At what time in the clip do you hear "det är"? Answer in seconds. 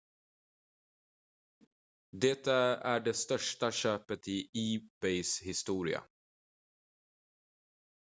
2.11-2.99